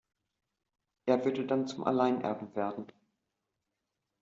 Er 1.05 1.23
würde 1.25 1.45
dann 1.45 1.67
zum 1.67 1.83
Alleinerben 1.83 2.55
werden. 2.55 2.91